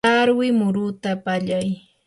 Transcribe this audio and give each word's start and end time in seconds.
tarwi 0.07 0.47
muruta 0.59 1.11
pallay. 1.25 1.67